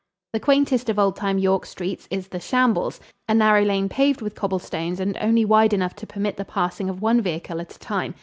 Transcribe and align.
The 0.33 0.39
quaintest 0.39 0.89
of 0.89 0.97
old 0.97 1.15
time 1.15 1.37
York 1.37 1.63
streets 1.63 2.07
is 2.09 2.29
The 2.29 2.39
Shambles, 2.39 2.99
a 3.29 3.35
narrow 3.35 3.61
lane 3.63 3.87
paved 3.87 4.19
with 4.19 4.33
cobblestones 4.33 4.99
and 4.99 5.15
only 5.21 5.45
wide 5.45 5.73
enough 5.73 5.95
to 5.97 6.07
permit 6.07 6.37
the 6.37 6.43
passing 6.43 6.89
of 6.89 7.03
one 7.03 7.21
vehicle 7.21 7.61
at 7.61 7.75
a 7.75 7.77
time. 7.79 8.15